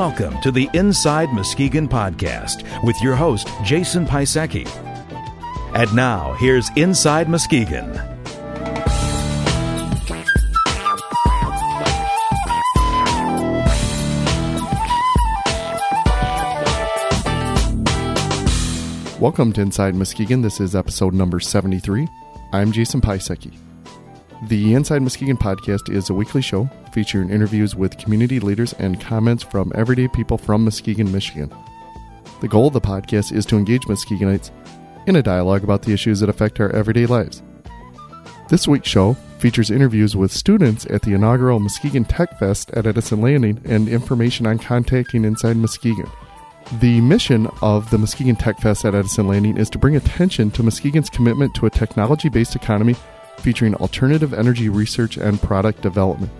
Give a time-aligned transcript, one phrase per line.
[0.00, 4.66] Welcome to the Inside Muskegon podcast with your host, Jason Pisecki.
[5.74, 7.92] And now, here's Inside Muskegon.
[19.20, 20.40] Welcome to Inside Muskegon.
[20.40, 22.08] This is episode number 73.
[22.54, 23.52] I'm Jason Pisecki.
[24.44, 29.42] The Inside Muskegon podcast is a weekly show featuring interviews with community leaders and comments
[29.42, 31.54] from everyday people from Muskegon, Michigan.
[32.40, 34.50] The goal of the podcast is to engage Muskegonites
[35.06, 37.42] in a dialogue about the issues that affect our everyday lives.
[38.48, 43.20] This week's show features interviews with students at the inaugural Muskegon Tech Fest at Edison
[43.20, 46.10] Landing and information on contacting Inside Muskegon.
[46.80, 50.62] The mission of the Muskegon Tech Fest at Edison Landing is to bring attention to
[50.62, 52.96] Muskegon's commitment to a technology based economy
[53.40, 56.30] featuring alternative energy research and product development.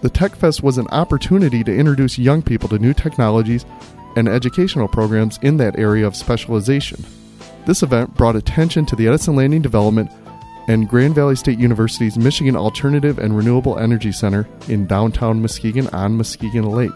[0.00, 3.64] The Tech Fest was an opportunity to introduce young people to new technologies
[4.16, 7.04] and educational programs in that area of specialization.
[7.66, 10.10] This event brought attention to the Edison Landing development
[10.68, 16.16] and Grand Valley State University's Michigan Alternative and Renewable Energy Center in downtown Muskegon on
[16.16, 16.90] Muskegon Lake.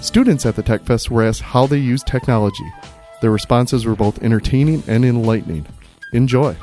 [0.00, 2.70] Students at the Tech Fest were asked how they use technology.
[3.20, 5.66] Their responses were both entertaining and enlightening.
[6.12, 6.56] Enjoy.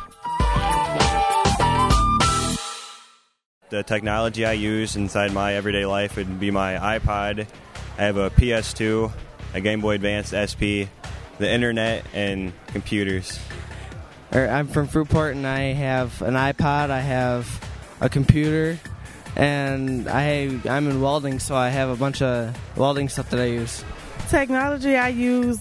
[3.70, 7.46] The technology I use inside my everyday life would be my iPod.
[7.98, 9.12] I have a PS2,
[9.54, 10.88] a Game Boy Advance SP,
[11.38, 13.38] the internet, and computers.
[14.32, 17.62] I'm from Fruitport and I have an iPod, I have
[18.00, 18.80] a computer,
[19.36, 23.45] and I I'm in welding, so I have a bunch of welding stuff that I
[23.45, 23.84] use.
[24.30, 25.60] Technology, I use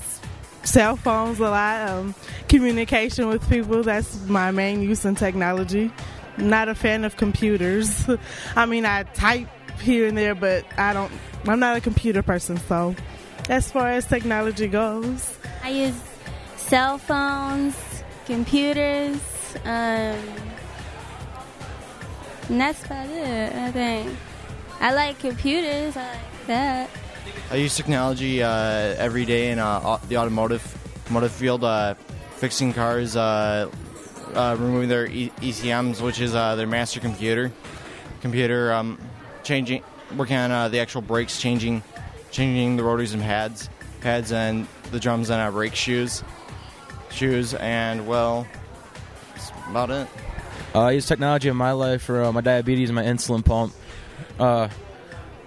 [0.62, 1.88] cell phones a lot.
[1.88, 2.14] Um,
[2.48, 5.90] communication with people, that's my main use in technology.
[6.38, 8.06] Not a fan of computers.
[8.56, 9.48] I mean, I type
[9.80, 11.12] here and there, but I don't.
[11.46, 12.94] I'm not a computer person, so
[13.48, 16.00] as far as technology goes, I use
[16.56, 17.76] cell phones,
[18.26, 19.18] computers,
[19.64, 20.18] um,
[22.48, 23.54] and that's about it.
[23.54, 24.16] I think
[24.80, 25.96] I like computers.
[25.96, 26.90] I like that.
[27.50, 30.62] I use technology uh, every day in uh, the automotive
[31.06, 31.94] automotive field, uh,
[32.36, 33.16] fixing cars,
[34.34, 37.52] uh, removing their e- ECMs, which is uh, their master computer.
[38.20, 38.98] Computer um,
[39.42, 39.82] changing,
[40.16, 41.82] working on uh, the actual brakes, changing,
[42.30, 43.68] changing the rotors and pads,
[44.00, 46.22] pads and the drums and our brake shoes,
[47.10, 48.46] shoes, and well,
[49.34, 50.08] that's about it.
[50.74, 53.72] Uh, I use technology in my life for uh, my diabetes and my insulin pump.
[54.38, 54.68] Uh,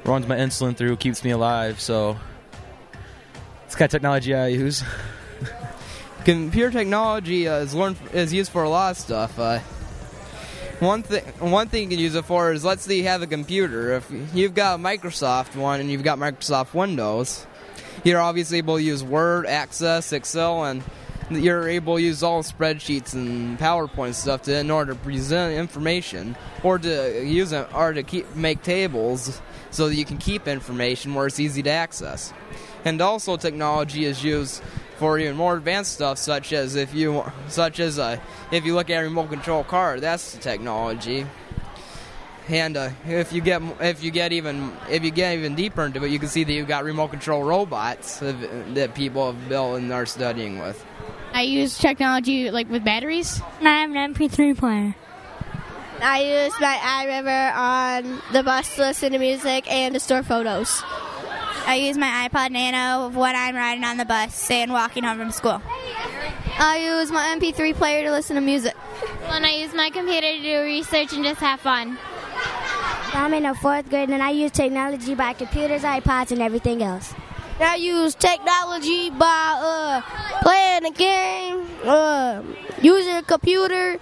[0.06, 1.80] runs my insulin through, keeps me alive.
[1.80, 2.18] So
[3.66, 4.84] it's kind of technology I use.
[6.26, 9.40] Computer technology uh, is learned is used for a lot of stuff.
[9.40, 9.60] Uh,
[10.80, 13.28] one thing one thing you can use it for is let's say you have a
[13.28, 13.94] computer.
[13.94, 17.48] If you've got a Microsoft one and you've got Microsoft Windows,
[18.04, 20.84] you're obviously able to use Word, Access, Excel, and
[21.30, 26.36] you're able to use all spreadsheets and PowerPoint stuff to, in order to present information
[26.64, 29.42] or to use it or to keep make tables
[29.72, 32.34] so that you can keep information where it's easy to access.
[32.86, 34.62] And also, technology is used
[34.98, 38.20] for even more advanced stuff, such as if you such as uh,
[38.52, 41.26] if you look at a remote control car, that's the technology.
[42.50, 46.04] And uh, if you get if you get even if you get even deeper into
[46.04, 49.78] it, you can see that you've got remote control robots that that people have built
[49.78, 50.84] and are studying with.
[51.34, 53.42] I use technology like with batteries.
[53.62, 54.96] I have an MP3 player.
[56.02, 60.82] I use my iRiver on the bus to listen to music and to store photos.
[61.70, 65.30] I use my iPod Nano when I'm riding on the bus and walking home from
[65.30, 65.62] school.
[66.58, 68.74] I use my MP3 player to listen to music.
[69.28, 72.00] When I use my computer to do research and just have fun.
[73.14, 77.14] I'm in the fourth grade and I use technology by computers, iPods, and everything else.
[77.60, 80.02] I use technology by uh,
[80.42, 82.42] playing a game, uh,
[82.82, 84.00] using a computer,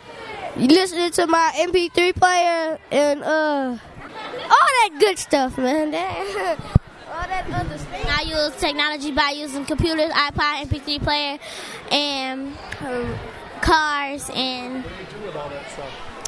[0.56, 6.57] listening to my MP3 player, and uh, all that good stuff, man.
[7.38, 11.38] I use technology by using computers, iPod, MP3 player,
[11.92, 13.18] and uh,
[13.62, 14.84] cars, and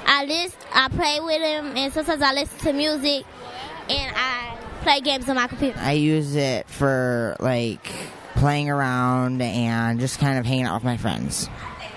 [0.05, 3.25] I list, I play with them, and sometimes I listen to music,
[3.89, 5.79] and I play games on my computer.
[5.79, 7.91] I use it for like
[8.35, 11.49] playing around and just kind of hanging out with my friends.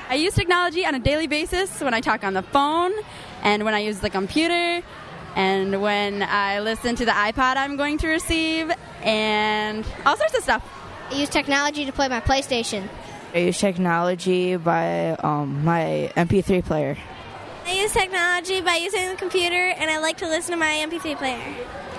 [0.09, 2.93] I use technology on a daily basis when I talk on the phone
[3.43, 4.83] and when I use the computer
[5.37, 8.71] and when I listen to the iPod I'm going to receive
[9.03, 10.79] and all sorts of stuff.
[11.11, 12.89] I use technology to play my PlayStation.
[13.35, 16.97] I use technology by um, my MP3 player.
[17.67, 21.17] I use technology by using the computer and I like to listen to my MP3
[21.17, 21.55] player.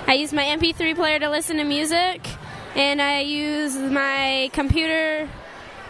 [0.07, 2.27] I use my MP3 player to listen to music
[2.75, 5.29] and I use my computer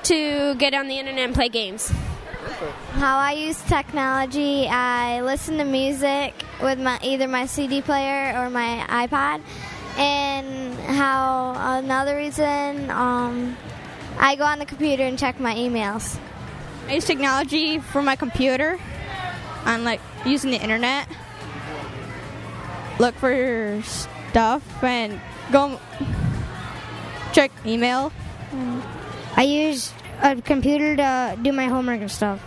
[0.03, 1.91] to get on the internet and play games.
[3.03, 8.49] How I use technology, I listen to music with my either my CD player or
[8.49, 9.41] my iPod.
[9.97, 13.57] And how another reason, um,
[14.17, 16.17] I go on the computer and check my emails.
[16.87, 18.79] I use technology for my computer
[19.65, 21.09] on like using the internet.
[22.99, 25.19] Look for stuff and
[25.51, 25.77] go
[27.33, 28.13] check email.
[29.35, 29.91] I use
[30.21, 32.39] a computer to do my homework and stuff.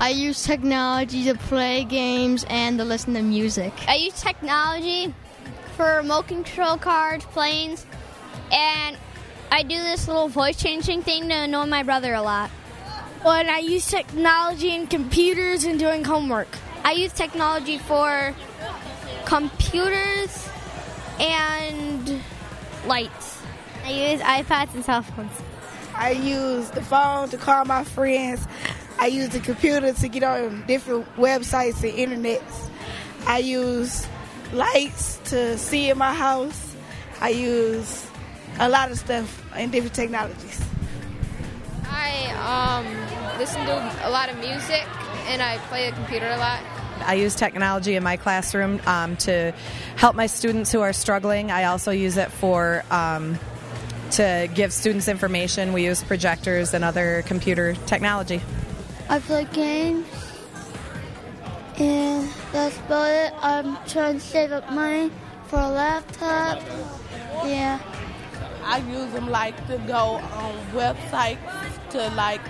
[0.00, 3.74] I use technology to play games and to listen to music.
[3.86, 5.14] I use technology
[5.76, 7.84] for remote control cars, planes,
[8.50, 8.96] and
[9.52, 12.50] I do this little voice changing thing to annoy my brother a lot.
[13.22, 16.48] Well, and I use technology and computers and doing homework.
[16.82, 18.34] I use technology for
[19.26, 20.48] computers
[21.20, 22.22] and
[22.86, 23.42] lights.
[23.84, 25.32] I use iPads and cell phones.
[25.94, 28.46] I use the phone to call my friends.
[29.00, 32.70] I use the computer to get on different websites and internets.
[33.26, 34.06] I use
[34.52, 36.76] lights to see in my house.
[37.18, 38.06] I use
[38.58, 40.60] a lot of stuff and different technologies.
[41.84, 44.86] I um, listen to a lot of music
[45.28, 46.60] and I play the computer a lot.
[47.06, 49.54] I use technology in my classroom um, to
[49.96, 51.50] help my students who are struggling.
[51.50, 53.38] I also use it for um,
[54.12, 55.72] to give students information.
[55.72, 58.42] We use projectors and other computer technology.
[59.10, 60.06] I play games,
[61.78, 63.32] and that's about it.
[63.42, 65.10] I'm trying to save up money
[65.48, 66.62] for a laptop.
[67.44, 67.80] Yeah.
[68.62, 71.40] I use them like to go on websites,
[71.90, 72.40] to like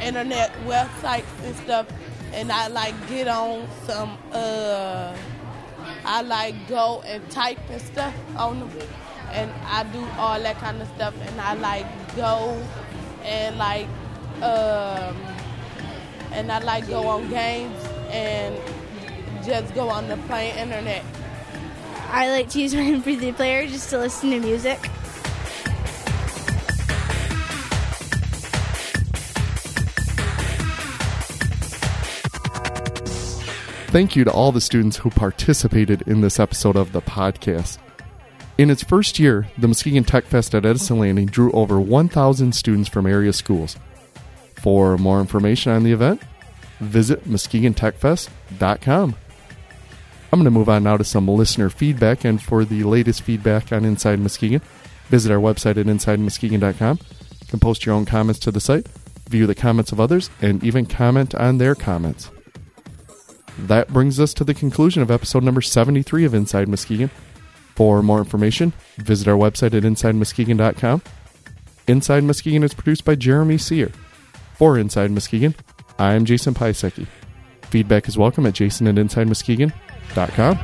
[0.00, 1.86] internet websites and stuff,
[2.32, 4.16] and I like get on some.
[4.32, 5.14] uh
[6.06, 8.70] I like go and type and stuff on them,
[9.32, 12.58] and I do all that kind of stuff, and I like go
[13.22, 13.86] and like
[14.40, 15.35] um
[16.36, 18.54] and I like go on games and
[19.44, 21.02] just go on the plain internet.
[22.10, 24.78] I like to use my MP3 player just to listen to music.
[33.88, 37.78] Thank you to all the students who participated in this episode of the podcast.
[38.58, 42.90] In its first year, the Muskegon Tech Fest at Edison Landing drew over 1,000 students
[42.90, 43.76] from area schools.
[44.66, 46.20] For more information on the event,
[46.80, 49.14] visit MuskegonTechFest.com.
[50.32, 53.72] I'm going to move on now to some listener feedback, and for the latest feedback
[53.72, 54.60] on Inside Muskegon,
[55.06, 56.98] visit our website at InsideMuskegon.com.
[56.98, 58.88] You can post your own comments to the site,
[59.28, 62.32] view the comments of others, and even comment on their comments.
[63.56, 67.12] That brings us to the conclusion of episode number 73 of Inside Muskegon.
[67.76, 71.02] For more information, visit our website at InsideMuskegon.com.
[71.86, 73.92] Inside Muskegon is produced by Jeremy Sear.
[74.56, 75.54] For Inside Muskegon,
[75.98, 77.06] I'm Jason Pisecki.
[77.64, 80.58] Feedback is welcome at jason at InsideMuskegon.com.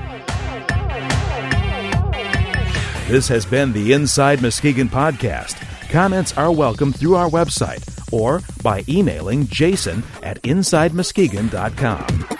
[3.08, 5.60] This has been the Inside Muskegon podcast.
[5.90, 12.31] Comments are welcome through our website or by emailing jason at InsideMuskegon.com.